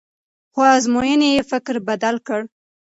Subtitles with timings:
[0.53, 2.41] خو ازموینې یې فکر بدل کړ.